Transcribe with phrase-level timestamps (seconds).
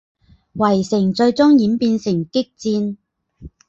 [0.53, 2.97] 围城最终演变成激战。